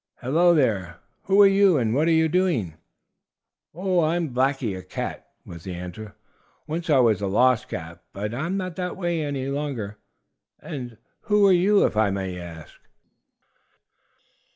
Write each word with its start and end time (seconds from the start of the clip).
"Hello 0.21 0.55
there! 0.55 0.99
Who 1.25 1.39
are 1.43 1.47
you 1.47 1.77
and 1.77 1.93
where 1.93 2.07
are 2.07 2.09
you 2.09 2.27
going?" 2.27 2.73
"Oh, 3.75 4.01
I'm 4.03 4.33
Blackie, 4.33 4.75
a 4.75 4.81
cat," 4.81 5.27
was 5.45 5.63
the 5.63 5.75
answer. 5.75 6.15
"Once 6.65 6.89
I 6.89 6.97
was 6.97 7.21
a 7.21 7.27
lost 7.27 7.67
cat, 7.69 8.03
but 8.11 8.33
I'm 8.33 8.57
not 8.57 8.75
that 8.77 8.97
way 8.97 9.21
any 9.21 9.45
longer. 9.45 9.99
Who 11.25 11.45
are 11.45 11.51
you, 11.51 11.85
if 11.85 11.95
I 11.95 12.09
may 12.09 12.39
ask?" 12.39 12.73